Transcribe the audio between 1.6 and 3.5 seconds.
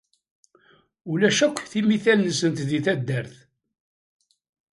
timital-nsent di taddart.